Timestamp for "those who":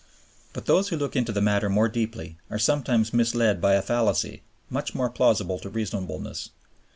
0.65-0.97